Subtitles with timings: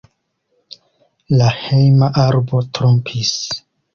[1.41, 3.37] La hejma arbo trompis.